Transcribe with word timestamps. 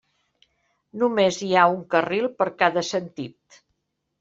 Només 1.03 1.37
hi 1.49 1.51
ha 1.53 1.67
un 1.75 1.85
carril 1.93 2.27
per 2.41 2.49
cada 2.65 2.85
sentit. 2.91 3.63